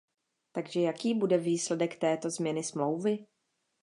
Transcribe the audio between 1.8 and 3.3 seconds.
této změny Smlouvy?